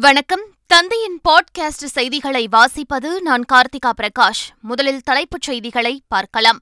[0.00, 0.40] வணக்கம்.
[0.66, 4.48] தந்தையின் பாட்காஸ்ட் செய்திகளை வாசிப்பது நான் கார்த்திகா பிரகாஷ்.
[4.60, 6.58] முதலில் தலைப்புச் செய்திகளை பார்க்கலாம்.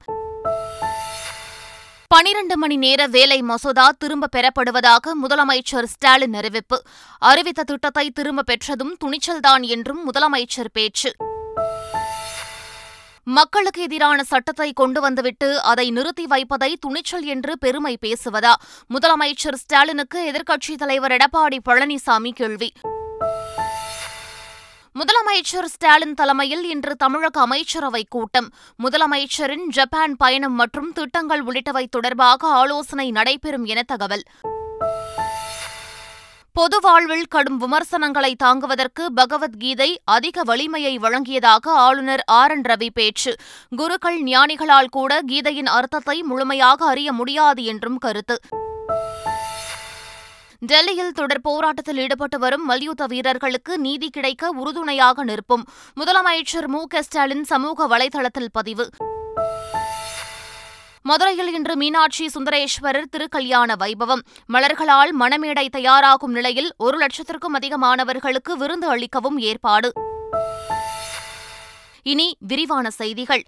[2.07, 6.81] பனிரண்டு மணி நேர வேலை மசோதா திரும்ப பெறப்படுவதாக முதலமைச்சர் ஸ்டாலின் அறிவிப்பு.
[7.17, 11.11] அறிவித்த திட்டத்தை திரும்ப பெற்றதும் துணிச்சல்தான் என்றும் முதலமைச்சர் பேச்சு.
[13.23, 18.53] மக்களுக்கு எதிரான சட்டத்தை கொண்டு வந்துவிட்டு அதை நிறுத்தி வைப்பதை துணிச்சல் என்று பெருமை பேசுவதா?
[18.89, 22.71] முதலமைச்சர் ஸ்டாலினுக்கு எதிர்க்கட்சித் தலைவர் எடப்பாடி பழனிசாமி கேள்வி.
[24.99, 28.49] முதலமைச்சர் ஸ்டாலின் தலைமையில் இன்று தமிழக அமைச்சரவைக் கூட்டம்.
[28.83, 34.23] முதலமைச்சரின் ஜப்பான் பயணம் மற்றும் திட்டங்கள் உள்ளிட்டவை தொடர்பாக ஆலோசனை நடைபெறும் என தகவல்.
[36.51, 42.51] பொது வாழ்வில் கடும் விமர்சனங்களை தாங்குவதற்கு பகவத்கீதை அதிக வலிமையை வழங்கியதாக ஆளுநர் ஆர்.
[42.51, 42.61] என்.
[42.61, 43.35] ரவி பேச்சு.
[43.75, 48.39] குருக்கள் ஞானிகளால் கூட கீதையின் அர்த்தத்தை முழுமையாக அறிய முடியாது என்றும் கருத்து.
[50.65, 55.63] டெல்லியில் தொடர் போராட்டத்தில் ஈடுபட்டு வரும் மல்யுத்த வீரர்களுக்கு நீதி கிடைக்க உறுதுணையாக நிற்பும்.
[55.95, 58.89] முதலமைச்சர் மு க ஸ்டாலின் சமூக வலைதளத்தில் பதிவு.
[61.01, 64.21] மதுரையில் இன்று மீனாட்சி சுந்தரேஸ்வரர் திருக்கல்யாண வைபவம்.
[64.53, 69.91] மலர்களால் மணமேடை தயாராகும் நிலையில் ஒரு லட்சத்திற்கும் அதிகமானவர்களுக்கு விருந்து அளிக்கவும் ஏற்பாடு.
[72.03, 73.43] இனி விரிவான செய்திகள்.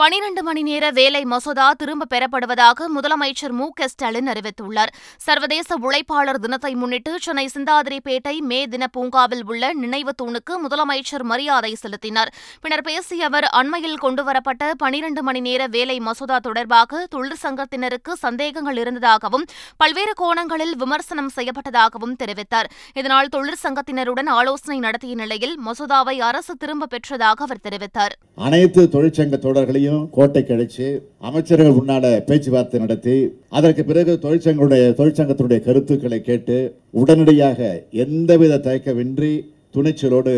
[0.00, 4.90] பனிரண்டு மணி நேர வேலை மசோதா திரும்ப பெறப்படுவதாக முதலமைச்சர் மு க ஸ்டாலின் அறிவித்துள்ளார்.
[5.26, 12.32] சர்வதேச உழைப்பாளர் தினத்தை முன்னிட்டு சென்னை சிந்தாதிரிப்பேட்டை மே தின பூங்காவில் உள்ள நினைவு தூணுக்கு முதலமைச்சர் மரியாதை செலுத்தினார்.
[12.60, 20.14] பின்னர் பேசிய அவர் அண்மையில் கொண்டுவரப்பட்ட பனிரண்டு மணி நேர வேலை மசோதா தொடர்பாக தொழிற்சங்கத்தினருக்கு சந்தேகங்கள் இருந்ததாகவும் பல்வேறு
[20.14, 22.70] கோணங்களில் விமர்சனம் செய்யப்பட்டதாகவும் தெரிவித்தார்.
[22.94, 28.16] இதனால் தொழிற்சங்கத்தினருடன் ஆலோசனை நடத்திய நிலையில் மசோதாவை அரசு திரும்ப பெற்றதாக அவர் தெரிவித்தார்.
[28.34, 30.86] அனைத்து தொழிற்சங்க தொடர்களையும் கோட்டை கழிச்சு
[31.18, 33.16] அமைச்சர்கள் முன்னால பேச்சுவார்த்தை நடத்தி
[33.48, 36.58] அதற்கு பிறகு தொழிற்சங்களுடைய தொழிற்சங்கத்தினுடைய கருத்துக்களை கேட்டு
[36.90, 37.60] உடனடியாக
[38.04, 39.32] எந்தவித தயக்கமின்றி
[39.74, 40.36] துணிச்சலோடு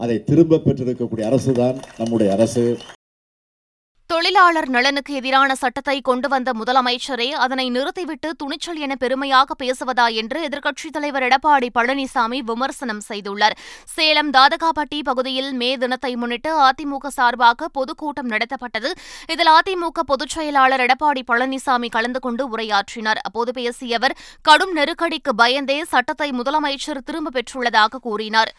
[0.00, 2.76] அதை திரும்ப பெற்றிருக்கக்கூடிய அரசுதான் நம்முடைய அரசு.
[4.24, 10.92] தொழிலாளர் நலனுக்கு எதிரான சட்டத்தை கொண்டு வந்த முதலமைச்சரே அதனை நிறுத்திவிட்டு துணிச்சல் என பெருமையாக பேசுவதா என்று எதிர்க்கட்சித்
[10.92, 13.56] தலைவர் எடப்பாடி பழனிசாமி விமர்சனம் செய்துள்ளார்.
[13.84, 18.92] சேலம் தாதகாப்பட்டி பகுதியில் மே தினத்தை முன்னிட்டு அதிமுக சார்பாக பொதுக்கூட்டம் நடத்தப்பட்டது.
[19.26, 23.22] இதில் அதிமுக பொதுச் செயலாளர் எடப்பாடி பழனிசாமி கலந்து கொண்டு உரையாற்றினார்.
[23.22, 28.52] அப்போது பேசிய அவர் கடும் நெருக்கடிக்கு பயந்தே சட்டத்தை முதலமைச்சர் திரும்பப் பெற்றுள்ளதாக கூறினார்.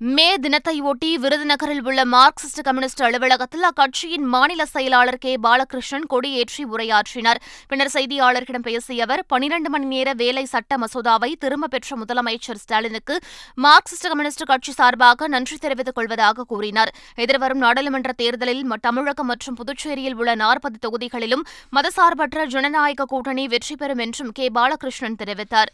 [0.00, 5.36] மே தினத்தையொட்டி விருதுநகரில் உள்ள மார்க்சிஸ்ட் கம்யூனிஸ்ட் அலுவலகத்தில் அக்கட்சியின் மாநில செயலாளர் கே.
[5.36, 7.40] பாலகிருஷ்ணன் கொடியேற்றி உரையாற்றினார்.
[7.68, 13.18] பின்னர் செய்தியாளர்களிடம் பேசிய அவர் பனிரண்டு மணி நேர வேலை சட்ட மசோதாவை திரும்பப் பெற்ற முதலமைச்சர் ஸ்டாலினுக்கு
[13.56, 16.94] மார்க்சிஸ்ட் கம்யூனிஸ்ட் கட்சி சார்பாக நன்றி தெரிவித்துக் கொள்வதாக கூறினார்.
[17.14, 24.32] எதிர்வரும் நாடாளுமன்ற தேர்தலில் தமிழகம் மற்றும் புதுச்சேரியில் உள்ள நாற்பது தொகுதிகளிலும் மதசார்பற்ற ஜனநாயக கூட்டணி வெற்றி பெறும் என்றும்
[24.32, 24.48] கே.
[24.48, 25.72] பாலகிருஷ்ணன் தெரிவித்தார்.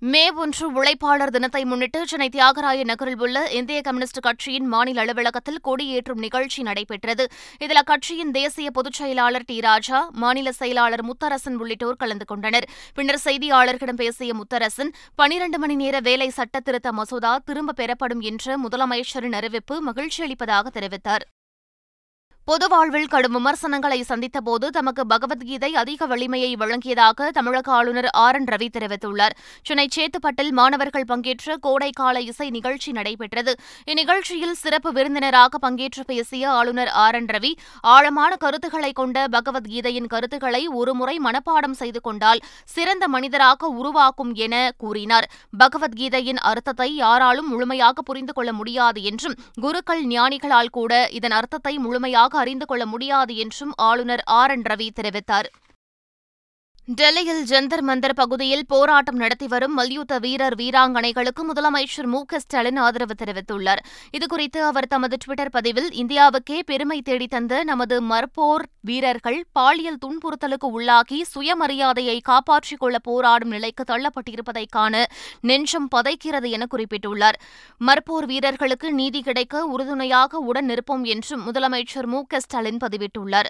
[0.00, 6.18] மே ஒன்று உழைப்பாளர் தினத்தை முன்னிட்டு சென்னை தியாகராய நகரில் உள்ள இந்திய கம்யூனிஸ்ட் கட்சியின் மாநில அலுவலகத்தில் கொடியேற்றும்
[6.18, 7.28] நிகழ்ச்சி நடைபெற்றது.
[7.58, 9.60] இதில் அக்கட்சியின் தேசிய பொதுச் செயலாளர் டி.
[9.60, 12.68] ராஜா மாநில செயலாளர் முத்தரசன் உள்ளிட்டோர் கலந்து கொண்டனர்.
[12.94, 19.32] பின்னர் செய்தியாளர்களிடம் பேசிய முத்தரசன் பனிரண்டு மணி நேர வேலை சட்ட திருத்த மசோதா திரும்பப் பெறப்படும் என்ற முதலமைச்சரின்
[19.32, 21.26] அறிவிப்பு மகிழ்ச்சியளிப்பதாக தெரிவித்தார்.
[22.48, 28.68] பொது வாழ்வில் கடும் விமர்சனங்களை சந்தித்தபோது தமக்கு பகவத்கீதை அதிக வலிமையை வழங்கியதாக தமிழக ஆளுநர் ஆர் என் ரவி
[28.76, 29.34] தெரிவித்துள்ளார்.
[29.66, 33.52] சென்னை சேத்துப்பட்டில் மாணவர்கள் பங்கேற்ற கோடைக்கால இசை நிகழ்ச்சி நடைபெற்றது.
[33.90, 37.52] இந்நிகழ்ச்சியில் சிறப்பு விருந்தினராக பங்கேற்று பேசிய ஆளுநர் ஆர் என் ரவி
[37.94, 42.42] ஆழமான கருத்துக்களை கொண்ட பகவத்கீதையின் கருத்துக்களை ஒருமுறை மனப்பாடம் செய்து கொண்டால்
[42.76, 44.54] சிறந்த மனிதராக உருவாக்கும் என
[44.84, 45.28] கூறினார்.
[45.64, 52.66] பகவத்கீதையின் அர்த்தத்தை யாராலும் முழுமையாக புரிந்து கொள்ள முடியாது என்றும் குருக்கள் ஞானிகளால் கூட இதன் அர்த்தத்தை முழுமையாக அறிந்து
[52.66, 55.48] கொள்ள முடியாது என்றும் ஆளுநர் ஆர் என் ரவி தெரிவித்தார்.
[56.96, 63.14] டெல்லியில் ஜந்தர் மந்தர் பகுதியில் போராட்டம் நடத்தி வரும் மல்யுத்த வீரர் வீராங்கனைகளுக்கு முதலமைச்சர் மு க ஸ்டாலின் ஆதரவு
[63.18, 63.80] தெரிவித்துள்ளார்.
[64.16, 72.20] இதுகுறித்து அவர் தமது டுவிட்டர் பதிவில் இந்தியாவுக்கே பெருமை தேடித்தந்த நமது மற்போர் வீரர்கள் பாலியல் துன்புறுத்தலுக்கு உள்ளாகி சுயமரியாதையை
[72.22, 75.06] காப்பாற்றிக் கொள்ள போராடும் நிலைக்கு தள்ளப்பட்டிருப்பதை காண
[75.40, 77.38] நெஞ்சம் பதைக்கிறது என குறிப்பிட்டுள்ளார்.
[77.80, 83.46] மற்போர் வீரர்களுக்கு நீதி கிடைக்க உறுதுணையாக உடன் நிற்போம் என்றும் முதலமைச்சர் மு க ஸ்டாலின் பதிவிட்டுள்ளார்.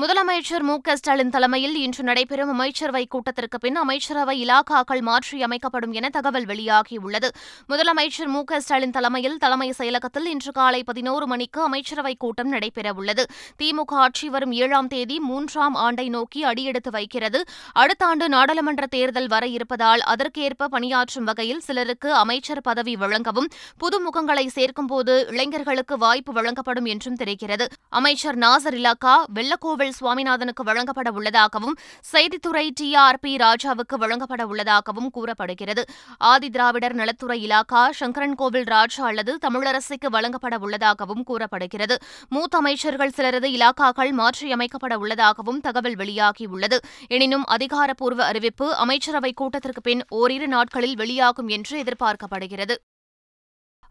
[0.00, 6.46] முதலமைச்சர் மு க ஸ்டாலின் தலைமையில் இன்று நடைபெறும் அமைச்சரவை கூட்டத்திற்கு பின் அமைச்சரவை இலாக்காக்கள் மாற்றியமைக்கப்படும் என தகவல்
[6.46, 7.28] வெளியாகியுள்ளது.
[7.68, 13.24] முதலமைச்சர் மு க ஸ்டாலின் தலைமையில் தலைமை செயலகத்தில் இன்று காலை பதினோரு மணிக்கு அமைச்சரவை கூட்டம் நடைபெறவுள்ளது.
[13.62, 17.42] திமுக ஆட்சி வரும் ஏழாம் தேதி மூன்றாம் ஆண்டை நோக்கி அடியெடுத்து வைக்கிறது.
[17.72, 23.48] அடுத்த ஆண்டு நாடாளுமன்ற தேர்தல் வர இருப்பதால் அதற்கேற்ப பணியாற்றும் வகையில் சிலருக்கு அமைச்சர் பதவி வழங்கவும்
[23.84, 27.68] புதுமுகங்களை சேர்க்கும்போது இளைஞர்களுக்கு வாய்ப்பு வழங்கப்படும் என்றும் தெரிகிறது.
[28.00, 31.74] அமைச்சர் நாசர் இலாக்கா வெள்ளக்கோவில் கோவில் சுவாமிநாதனுக்கு வழங்கப்பட உள்ளதாகவும்
[32.12, 35.82] செய்தித்துறை டி ஆர் பி ராஜாவுக்கு வழங்கப்பட உள்ளதாகவும் கூறப்படுகிறது.
[36.18, 41.98] ஆதி திராவிடர் நலத்துறை இலாக்கா சங்கரன்கோவில் ராஜா அல்லது தமிழரசுக்கு வழங்கப்பட உள்ளதாகவும் கூறப்படுகிறது.
[42.28, 46.78] மூத்த அமைச்சர்கள் சிலரது இலாக்காக்கள் மாற்றியமைக்கப்பட உள்ளதாகவும் தகவல் வெளியாகியுள்ளது.
[47.08, 52.76] எனினும் அதிகாரப்பூர்வ அறிவிப்பு அமைச்சரவை கூட்டத்திற்கு பின் ஓரிரு நாட்களில் வெளியாகும் என்று எதிர்பார்க்கப்படுகிறது.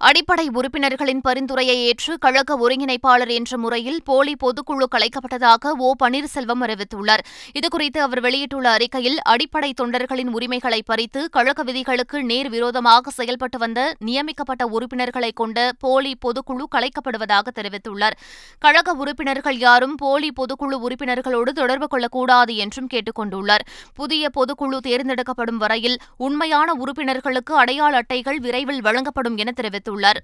[0.03, 5.93] அடிப்படை உறுப்பினர்களின் பரிந்துரையை ஏற்று கழக ஒருங்கிணைப்பாளர் என்ற முறையில் போலி பொதுக்குழு கலைக்கப்பட்டதாக ஓ.
[6.03, 7.21] பன்னீர்செல்வம் அறிவித்துள்ளார்.
[7.59, 14.65] இதுகுறித்து அவர் வெளியிட்டுள்ள அறிக்கையில் அடிப்படை தொண்டர்களின் உரிமைகளை பறித்து கழக விதிகளுக்கு நேர் விரோதமாக செயல்பட்டு வந்த நியமிக்கப்பட்ட
[14.67, 18.17] உறுப்பினர்களை கொண்ட போலி பொதுக்குழு கலைக்கப்படுவதாக தெரிவித்துள்ளார்.
[18.59, 25.97] கழக உறுப்பினர்கள் யாரும் போலி பொதுக்குழு உறுப்பினர்களோடு தொடர்பு கொள்ளக்கூடாது என்றும் கேட்டுக் கொண்டுள்ளார் புதிய பொதுக்குழு தேர்ந்தெடுக்கப்படும் வரையில்
[26.17, 30.21] உண்மையான உறுப்பினர்களுக்கு அடையாள அட்டைகள் விரைவில் வழங்கப்படும் என தெரிவித்துள்ளார் தெரிவித்துள்ளார்.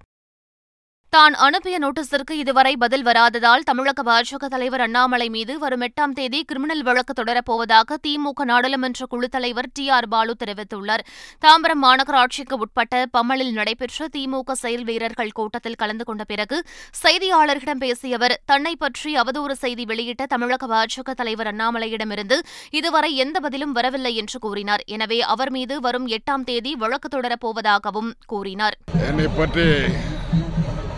[1.16, 6.84] தான் அனுப்பிய நோட்டீஸிற்கு இதுவரை பதில் வராததால் தமிழக பாஜக தலைவர் அண்ணாமலை மீது வரும் எட்டாம் தேதி கிரிமினல்
[6.88, 11.04] வழக்கு தொடரப்போவதாக திமுக நாடாளுமன்ற குழு தலைவர் டி ஆர் பாலு தெரிவித்துள்ளார்.
[11.46, 16.60] தாம்பரம் மாநகராட்சிக்கு உட்பட்ட பம்மலில் நடைபெற்ற திமுக செயல் வீரர்கள் கூட்டத்தில் கலந்து கொண்ட பிறகு
[17.04, 22.40] செய்தியாளர்களிடம் பேசிய அவர் தன்னை பற்றி அவதூறு செய்தி வெளியிட்ட தமிழக பாஜக தலைவர் அண்ணாமலையிடமிருந்து
[22.82, 24.86] இதுவரை எந்த பதிலும் வரவில்லை என்று கூறினார்.
[24.98, 28.78] எனவே அவர் மீது வரும் எட்டாம் தேதி வழக்கு தொடரப்போவதாகவும் கூறினார்.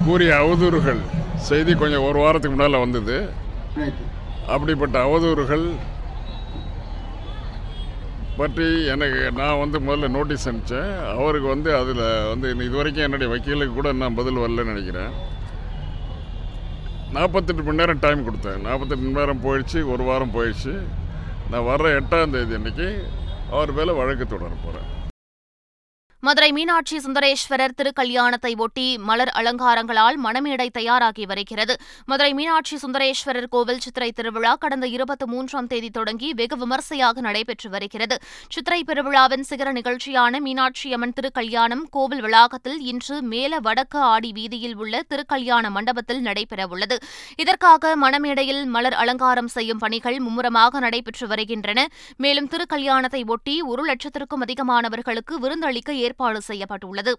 [0.05, 1.01] கூறிய அவதூறுகள்
[1.49, 3.15] செய்தி கொஞ்சம் ஒரு வாரத்துக்கு முன்னால் வந்தது.
[4.53, 5.65] அப்படிப்பட்ட அவதூறுகள்
[8.39, 10.91] பற்றி எனக்கு நான் வந்து முதல்ல நோட்டீஸ் அனுப்பிச்சேன்.
[11.15, 15.11] அவருக்கு வந்து அதில் வந்து இது வரைக்கும் என்னுடைய வக்கீலுக்கு கூட நான் பதில் வரலன்னு நினைக்கிறேன்.
[17.17, 18.63] நாற்பத்தெட்டு மணி நேரம் டைம் கொடுத்தேன்.
[18.67, 20.73] நாற்பத்தெட்டு மணி நேரம் போயிடுச்சு ஒரு வாரம் போயிடுச்சு.
[21.51, 22.89] நான் வர்ற எட்டாம் தேதி அன்னைக்கு
[23.55, 24.89] அவர் மேலே வழக்கு தொடர போகிறேன்
[26.23, 31.75] மதுரை மீனாட்சி சுந்தரேஸ்வரர் திருக்கல்யாணத்தை ஒட்டி மலர் அலங்காரங்களால் மணமேடை தயாராகி வருகிறது.
[32.05, 38.17] மதுரை மீனாட்சி சுந்தரேஸ்வரர் கோவில் சித்திரை திருவிழா கடந்த இருபத்தி மூன்றாம் தேதி தொடங்கி வெகு விமர்சையாக நடைபெற்று வருகிறது.
[38.49, 45.03] சித்திரை பெருவிழாவின் சிகர நிகழ்ச்சியான மீனாட்சி அம்மன் திருக்கல்யாணம் கோவில் வளாகத்தில் இன்று மேல வடக்கு ஆடி வீதியில் உள்ள
[45.09, 46.99] திருக்கல்யாண மண்டபத்தில் நடைபெறவுள்ளது
[47.37, 51.87] இதற்காக மணமேடையில் மலர் அலங்காரம் செய்யும் பணிகள் மும்முரமாக நடைபெற்று வருகின்றன.
[52.17, 57.13] மேலும் திருக்கல்யாணத்தை ஒட்டி ஒரு லட்சத்திற்கும் அதிகமானவர்களுக்கு விருந்தளிக்க ஏற்பாடு செய்யப்பட்டுள்ளது.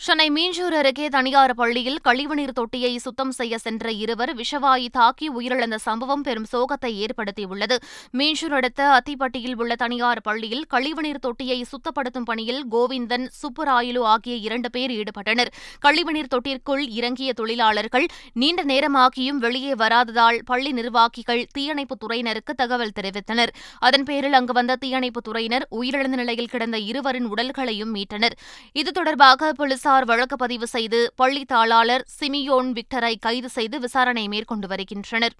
[0.00, 6.22] சென்னை மீஞ்சூர் அருகே தனியார் பள்ளியில் கழிவுநீர் தொட்டியை சுத்தம் செய்ய சென்ற இருவர் விஷவாயு தாக்கி உயிரிழந்த சம்பவம்
[6.22, 7.76] பெரும் சோகத்தை ஏற்படுத்தியுள்ளது.
[8.12, 14.90] மீஞ்சூர் அடுத்த அத்திப்பட்டியில் உள்ள தனியார் பள்ளியில் கழிவுநீர் தொட்டியை சுத்தப்படுத்தும் பணியில் கோவிந்தன் சுப்புராயலு ஆகிய இரண்டு பேர்
[14.90, 15.46] ஈடுபட்டனர்.
[15.80, 23.48] கழிவுநீர் தொட்டிற்குள் இறங்கிய தொழிலாளர்கள் நீண்ட நேரமாகியும் வெளியே வராததால் பள்ளி நிர்வாகிகள் தீயணைப்புத் துறையினருக்கு தகவல் தெரிவித்தனர்.
[23.78, 28.32] அதன் பேரில் அங்கு வந்த தீயணைப்புத் துறையினர் உயிரிழந்த நிலையில் கிடந்த இருவரின் உடல்களையும் மீட்டனர்.
[28.72, 35.32] இது தொடர்பாக போலீசார் வழக்கு பதிவு செய்து பள்ளி தாளாளர் சிமியோன் விக்டரை கைது செய்து விசாரணை மேற்கொண்டு வருகின்றனர்.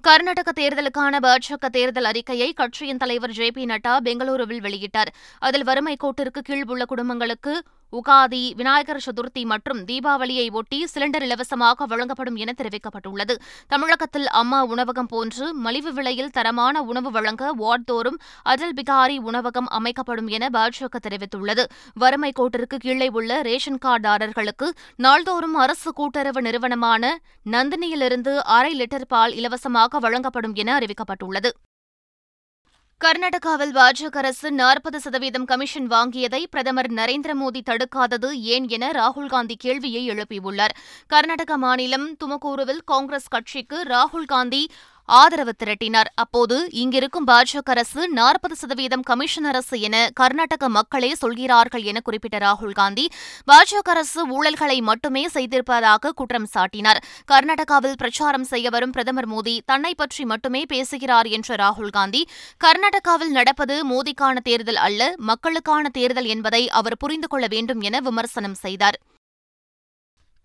[0.00, 5.06] கர்நாடக தேர்தலுக்கான பாஜக தேர்தல் அறிக்கையை கட்சியின் தலைவர் ஜே பி நட்டா பெங்களூருவில் வெளியிட்டார்.
[5.38, 12.36] அதில் வறுமை கோட்டிற்கு கீழ் உள்ள குடும்பங்களுக்கு உகாதி விநாயகர் சதுர்த்தி மற்றும் தீபாவளியை ஒட்டி சிலிண்டர் இலவசமாக வழங்கப்படும்
[12.36, 13.34] என தெரிவிக்கப்பட்டுள்ளது.
[13.68, 20.48] தமிழகத்தில் அம்மா உணவகம் போன்று மலிவு விலையில் தரமான உணவு வழங்க வார்டுதோறும் அடல் பிகாரி உணவகம் அமைக்கப்படும் என
[20.48, 21.64] பாஜக தெரிவித்துள்ளது.
[21.94, 27.20] வறுமை கோட்டிற்கு கீழே உள்ள ரேஷன் கார்டுதாரர்களுக்கு நாள்தோறும் அரசு கூட்டுறவு நிறுவனமான
[27.50, 31.50] நந்தினியிலிருந்து அரை லிட்டர் பால் இலவசமாக வழங்கப்படும் என அறிவிக்கப்பட்டுள்ளது.
[33.00, 40.02] கர்நாடகாவில் பாஜக அரசு நாற்பது சதவீதம் கமிஷன் வாங்கியதை பிரதமர் நரேந்திர மோடி தடுக்காதது ஏன் என ராகுல்காந்தி கேள்வியை
[40.10, 40.74] எழுப்பியுள்ளார்.
[41.06, 44.62] கர்நாடக மாநிலம் துமக்கூருவில் காங்கிரஸ் கட்சிக்கு ராகுல் காந்தி
[45.08, 46.08] ஆதரவு திரட்டினார்.
[46.22, 52.76] அப்போது இங்கிருக்கும் பாஜக அரசு நாற்பது சதவீதம் கமிஷன் அரசு என கர்நாடக மக்களே சொல்கிறார்கள் என குறிப்பிட்ட ராகுல்
[52.80, 53.04] காந்தி
[53.50, 57.02] பாஜக அரசு ஊழல்களை மட்டுமே செய்திருப்பதாக குற்றம் சாட்டினார்.
[57.32, 62.22] கர்நாடகாவில் பிரச்சாரம் செய்ய வரும் பிரதமர் மோடி தன்னை பற்றி மட்டுமே பேசுகிறார் என்ற ராகுல் காந்தி
[62.64, 68.98] கர்நாடகாவில் நடப்பது மோடிக்கான தேர்தல் அல்ல மக்களுக்கான தேர்தல் என்பதை அவர் புரிந்து கொள்ள வேண்டும் என விமர்சனம் செய்தார்.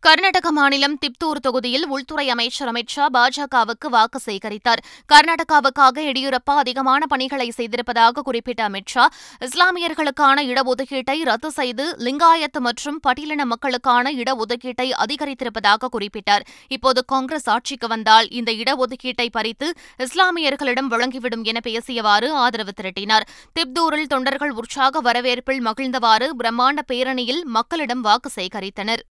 [0.02, 4.82] கர்நாடக மாநிலம் திப்தூர் தொகுதியில் உள்துறை அமைச்சர் அமித் ஷா பாஜகவுக்கு வாக்கு சேகரித்தார்.
[5.14, 13.46] கர்நாடகாவுக்காக எடியூரப்பா அதிகமான பணிகளை செய்திருப்பதாக குறிப்பிட்ட அமித் ஷா இஸ்லாமியர்களுக்கான இடஒதுக்கீட்டை ரத்து செய்து லிங்காயத் மற்றும் பட்டியலின
[13.46, 16.46] மக்களுக்கான இடஒதுக்கீட்டை அதிகரித்திருப்பதாக குறிப்பிட்டார்.
[16.68, 23.28] இப்போது காங்கிரஸ் ஆட்சிக்கு வந்தால் இந்த இடஒதுக்கீட்டை பறித்து இஸ்லாமியர்களிடம் வழங்கிவிடும் என பேசியவாறு ஆதரவு திரட்டினார்.
[23.54, 29.06] திப்தூரில் தொண்டர்கள் உற்சாக வரவேற்பில் மகிழ்ந்தவாறு பிரம்மாண்ட பேரணியில் மக்களிடம் வாக்கு சேகரித்தனர்.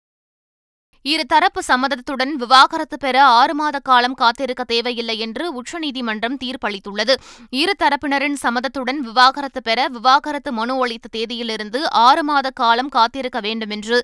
[1.04, 7.14] இருதரப்பு சம்மதத்துடன் விவாகரத்து பெற ஆறு மாத காலம் காத்திருக்க தேவையில்லை என்று உச்சநீதிமன்றம் தீர்ப்பளித்துள்ளது.
[7.62, 13.98] இரு தரப்பினரின் சம்மதத்துடன் விவாகரத்து பெற விவாகரத்து மனு அளித்த தேதியிலிருந்து ஆறு மாத காலம் காத்திருக்க வேண்டும் என்று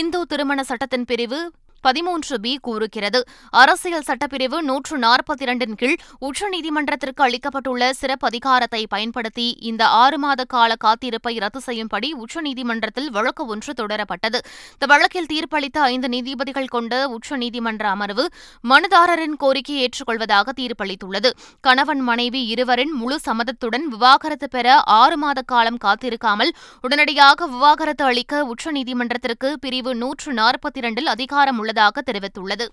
[0.00, 1.40] இந்து திருமண சட்டத்தின் பிரிவு
[1.82, 3.20] பதிமூன்று பி கூறுகிறது.
[3.50, 10.74] அரசியல் சட்டப்பிரிவு நூற்று நாற்பத்தி இரண்டின் கீழ் உச்சநீதிமன்றத்திற்கு அளிக்கப்பட்டுள்ள சிறப்பு அதிகாரத்தை பயன்படுத்தி இந்த ஆறு மாத கால
[10.74, 14.40] காத்திருப்பை ரத்து செய்யும்படி உச்சநீதிமன்றத்தில் வழக்கு ஒன்று தொடரப்பட்டது.
[14.72, 18.26] இந்த வழக்கில் தீர்ப்பளித்த ஐந்து நீதிபதிகள் கொண்ட உச்சநீதிமன்ற அமர்வு
[18.64, 21.30] மனுதாரரின் கோரிக்கையை ஏற்றுக்கொள்வதாக தீர்ப்பளித்துள்ளது.
[21.60, 29.52] கணவன் மனைவி இருவரின் முழு சம்மதத்துடன் விவாகரத்து பெற ஆறு மாத காலம் காத்திருக்காமல் உடனடியாக விவாகரத்து அளிக்க உச்சநீதிமன்றத்திற்கு
[29.60, 32.66] பிரிவு நூற்று நாற்பத்தி இரண்டில் அதிகாரம் உள்ளதாக தெரிவித்துள்ளது.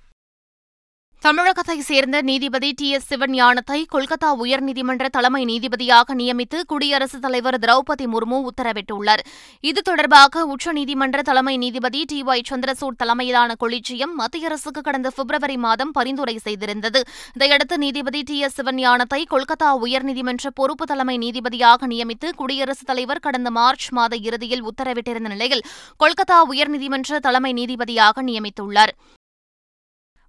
[1.26, 8.38] தமிழகத்தை சேர்ந்த நீதிபதி டி எஸ் சிவஞானத்தை கொல்கத்தா உயர்நீதிமன்ற தலைமை நீதிபதியாக நியமித்து குடியரசுத் தலைவர் திரௌபதி முர்மு
[8.50, 9.22] உத்தரவிட்டுள்ளார்.
[9.70, 15.96] இது தொடர்பாக உச்சநீதிமன்ற தலைமை நீதிபதி டி ஒய் சந்திரசூட் தலைமையிலான கொலிஜியம் மத்திய அரசுக்கு கடந்த பிப்ரவரி மாதம்
[16.00, 17.02] பரிந்துரை செய்திருந்தது.
[17.38, 23.90] இதையடுத்து நீதிபதி டி எஸ் சிவஞானத்தை கொல்கத்தா உயர்நீதிமன்ற பொறுப்பு தலைமை நீதிபதியாக நியமித்து குடியரசுத் தலைவர் கடந்த மார்ச்
[24.00, 25.66] மாத இறுதியில் உத்தரவிட்டிருந்த நிலையில்
[26.04, 28.96] கொல்கத்தா உயர்நீதிமன்ற தலைமை நீதிபதியாக நியமித்துள்ளார்.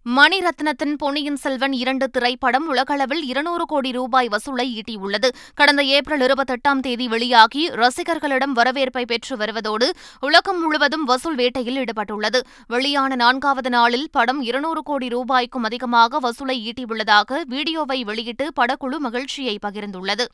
[0.07, 5.29] மணிரத்னத்தின் பொன்னியின் செல்வன் இரண்டு திரைப்படம் உலகளவில் இருநூறு கோடி ரூபாய் வசூலை ஈட்டியுள்ளது.
[5.55, 9.89] கடந்த ஏப்ரல் இருபத்தெட்டாம் தேதி வெளியாகி ரசிகர்களிடம் வரவேற்பை பெற்று வருவதோடு
[10.21, 12.41] உலகம் முழுவதும் வசூல் வேட்டையில் ஈடுபட்டுள்ளது.
[12.67, 20.27] வெளியான நான்காவது நாளில் படம் இருநூறு கோடி ரூபாய்க்கும் அதிகமாக வசூலை ஈட்டியுள்ளதாக வீடியோவை வெளியிட்டு படக்குழு மகிழ்ச்சியை பகிர்ந்துள்ளது.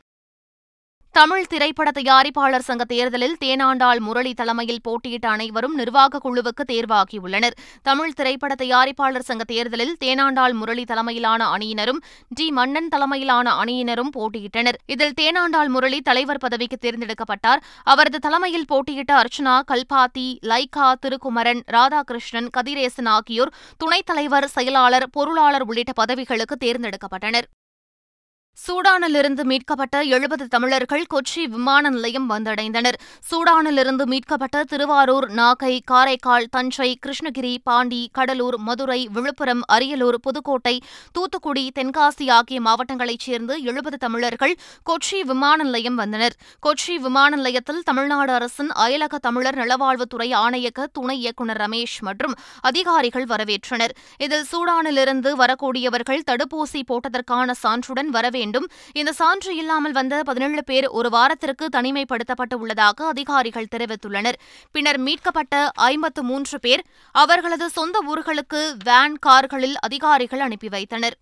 [1.12, 7.56] தமிழ் திரைப்பட தயாரிப்பாளர் சங்க தேர்தலில் தேனாண்டாள் முரளி தலைமையில் போட்டியிட்ட அனைவரும் நிர்வாக குழுவுக்கு தேர்வாகியுள்ளனர்.
[7.82, 14.78] தமிழ் திரைப்பட தயாரிப்பாளர் சங்க தேர்தலில் தேனாண்டாள் முரளி தலைமையிலான அணியினரும் டி மன்னன் தலைமையிலான அணியினரும் போட்டியிட்டனர்.
[14.86, 17.62] இதில் தேனாண்டாள் முரளி தலைவர் பதவிக்கு தேர்ந்தெடுக்கப்பட்டார்.
[17.84, 25.92] அவரது தலைமையில் போட்டியிட்ட அர்ச்சனா கல்பாத்தி லைகா திருக்குமரன் ராதாகிருஷ்ணன் கதிரேசன் ஆகியோர் துணைத் தலைவர் செயலாளர் பொருளாளர் உள்ளிட்ட
[25.92, 27.48] பதவிகளுக்கு தேர்ந்தெடுக்கப்பட்டனர்.
[28.66, 32.96] சூடானிலிருந்து மீட்கப்பட்ட எழுபது தமிழர்கள் கொச்சி விமான நிலையம் வந்தடைந்தனர்.
[33.30, 40.74] சூடானிலிருந்து மீட்கப்பட்ட திருவாரூர் நாகை காரைக்கால் தஞ்சை கிருஷ்ணகிரி பாண்டி கடலூர் மதுரை விழுப்புரம் அரியலூர் புதுக்கோட்டை
[41.12, 44.54] தூத்துக்குடி தென்காசி ஆகிய மாவட்டங்களைச் சேர்ந்து எழுபது தமிழர்கள்
[44.90, 46.36] கொச்சி விமான நிலையம் வந்தனர்.
[46.66, 53.96] கொச்சி விமான நிலையத்தில் தமிழ்நாடு அரசின் அயலக தமிழர் நலவாழ்வுத்துறை ஆணையக துணை இயக்குநர் ரமேஷ் மற்றும் அதிகாரிகள் வரவேற்றனர்.
[54.18, 58.68] இதில் சூடானிலிருந்து வரக்கூடியவர்கள் தடுப்பூசி போட்டதற்கான சான்றுடன் வரவேண்டும் வேண்டும்.
[58.92, 64.38] இந்த சான்று இல்லாமல் வந்த பதினேழு பேர் ஒரு வாரத்திற்கு தனிமைப்படுத்தப்பட்டு உள்ளதாக அதிகாரிகள் தெரிவித்துள்ளனர்.
[64.72, 71.16] பின்னர் மீட்கப்பட்ட ஐம்பத்து மூன்று பேர் அவர்களது சொந்த ஊர்களுக்கு வேன் கார்களில் அதிகாரிகள் அனுப்பி வைத்தனர்.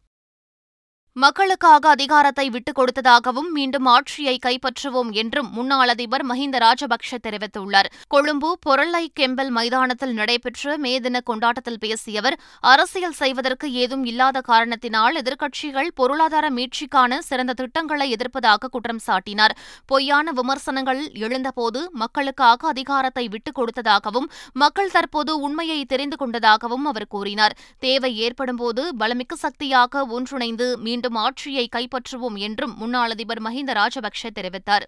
[1.22, 7.88] மக்களுக்காக அதிகாரத்தை விட்டுக் கொடுத்ததாகவும் மீண்டும் ஆட்சியை கைப்பற்றுவோம் என்றும் முன்னாள் அதிபர் மஹிந்த ராஜபக்ஷ தெரிவித்துள்ளார்.
[8.08, 15.16] கொழும்பு பொருளை கெம்பல் மைதானத்தில் நடைபெற்ற மே தின கொண்டாட்டத்தில் பேசிய அவர் அரசியல் செய்வதற்கு ஏதும் இல்லாத காரணத்தினால்
[15.16, 19.56] எதிர்க்கட்சிகள் பொருளாதார மீட்சிக்கான சிறந்த திட்டங்களை எதிர்ப்பதாக குற்றம் சாட்டினார்.
[19.86, 27.56] பொய்யான விமர்சனங்கள் எழுந்தபோது மக்களுக்காக அதிகாரத்தை விட்டுக் கொடுத்ததாகவும் மக்கள் தற்போது உண்மையை தெரிந்து கொண்டதாகவும் அவர் கூறினார்.
[27.78, 34.84] தேவை ஏற்படும்போது பலமிக்க சக்தியாக ஒன்றிணைந்து மீண்டும் மீண்டும் ஆட்சியை கைப்பற்றுவோம் என்றும் முன்னாள் அதிபர் மஹிந்த ராஜபக்ஷ தெரிவித்தார்.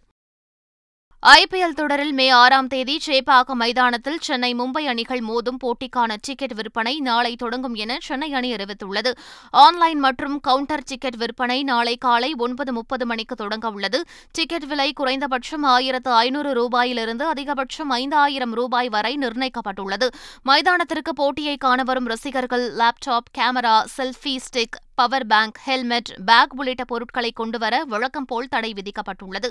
[1.28, 7.36] ஐபிஎல் தொடரில் மே ஆறாம் தேதி சேப்பாக்கம் மைதானத்தில் சென்னை மும்பை அணிகள் மோதும் போட்டிக்கான டிக்கெட் விற்பனை நாளை
[7.36, 9.10] தொடங்கும் என சென்னை அணி அறிவித்துள்ளது.
[9.50, 14.04] ஆன்லைன் மற்றும் கவுண்டர் டிக்கெட் விற்பனை நாளை காலை ஒன்பது முப்பது மணிக்கு தொடங்க உள்ளது.
[14.32, 20.08] டிக்கெட் விலை குறைந்தபட்சம் ஆயிரத்து ஐநூறு ரூபாயிலிருந்து அதிகபட்சம் ஐந்தாயிரம் ரூபாய் வரை நிர்ணயிக்கப்பட்டுள்ளது.
[20.42, 27.32] மைதானத்திற்கு போட்டியை காண வரும் ரசிகர்கள் laptop camera selfie stick power bank helmet bag உள்ளிட்ட பொருட்களை
[27.32, 29.50] கொண்டுவர வழக்கம் போல் தடை விதிக்கப்பட்டுள்ளது.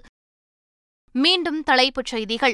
[1.12, 2.54] மீண்டும் தலைப்புச் செய்திகள்.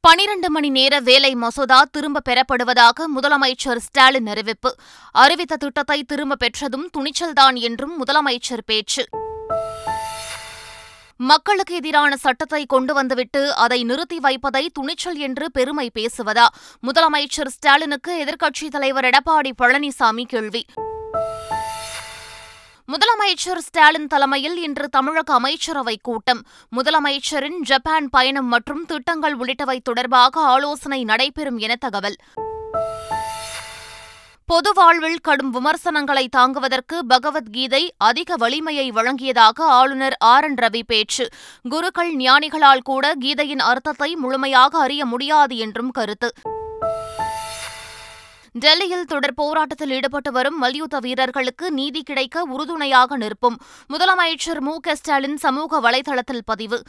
[0.00, 4.74] பனிரண்டு மணி நேர வேலை மசோதா திரும்ப பெறப்படுவதாக முதலமைச்சர் ஸ்டாலின் அறிவிப்பு.
[5.10, 9.04] அறிவித்த திட்டத்தை திரும்ப பெற்றதும் துணிச்சல்தான் என்றும் முதலமைச்சர் பேச்சு.
[11.16, 16.46] மக்களுக்கு எதிரான சட்டத்தை கொண்டு வந்துவிட்டு அதை நிறுத்தி வைப்பதை துணிச்சல் என்று பெருமை பேசுவதா?
[16.82, 20.66] முதலமைச்சர் ஸ்டாலினுக்கு எதிர்க்கட்சித் தலைவர் எடப்பாடி பழனிசாமி கேள்வி.
[22.92, 26.42] முதலமைச்சர் ஸ்டாலின் தலைமையில் இன்று தமிழக அமைச்சரவை கூட்டம்.
[26.76, 32.16] முதலமைச்சரின் ஜப்பான் பயணம் மற்றும் திட்டங்கள் உள்ளிட்டவை தொடர்பாக ஆலோசனை நடைபெறும் என தகவல்.
[34.46, 40.44] பொது வாழ்வில் கடும் விமர்சனங்களை தாங்குவதற்கு பகவத்கீதை அதிக வலிமையை வழங்கியதாக ஆளுநர் ஆர்.
[40.44, 40.54] என்.
[40.54, 41.28] ரவி பேச்சு.
[41.68, 46.32] குருக்கள் ஞானிகளால் கூட கீதையின் அர்த்தத்தை முழுமையாக அறிய முடியாது என்றும் கருத்து.
[48.52, 53.58] டெல்லியில் தொடர் போராட்டத்தில் ஈடுபட்டு வரும் மல்யுத்த வீரர்களுக்கு நீதி கிடைக்க உறுதுணையாக நிற்பும்.
[53.88, 54.80] முதலமைச்சர் மு.
[54.80, 54.94] க.
[54.94, 56.82] ஸ்டாலின் சமூக வலைதளத்தில் பதிவு.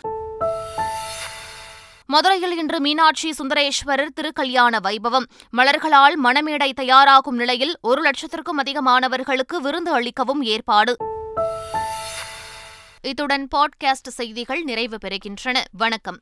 [2.05, 5.25] மதுரையில் இன்று மீனாட்சி சுந்தரேஸ்வரர் திருக்கல்யாண வைபவம்.
[5.57, 10.97] மலர்களால் மணமேடை தயாராகும் நிலையில் ஒரு லட்சத்திற்கும் அதிகமானவர்களுக்கு விருந்து அளிக்கவும் ஏற்பாடு.
[13.01, 15.57] இத்துடன் பாட்காஸ்ட் செய்திகள் நிறைவு பெறுகின்றன.
[15.71, 16.17] வணக்கம்.